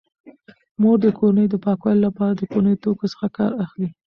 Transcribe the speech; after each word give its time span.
مور 0.81 0.97
د 1.01 1.07
کورنۍ 1.17 1.45
د 1.49 1.55
پاکوالي 1.65 2.01
لپاره 2.07 2.33
د 2.35 2.41
کورني 2.51 2.75
توکو 2.83 3.05
څخه 3.13 3.27
کار 3.37 3.51
اخلي. 3.65 3.89